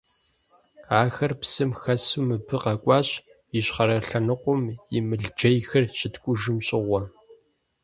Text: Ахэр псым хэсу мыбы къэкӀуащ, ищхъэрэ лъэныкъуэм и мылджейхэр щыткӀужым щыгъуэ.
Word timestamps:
Ахэр 1.01 1.31
псым 1.39 1.71
хэсу 1.81 2.21
мыбы 2.27 2.57
къэкӀуащ, 2.63 3.09
ищхъэрэ 3.57 3.97
лъэныкъуэм 4.07 4.61
и 4.97 4.99
мылджейхэр 5.07 5.83
щыткӀужым 5.97 6.57
щыгъуэ. 6.65 7.01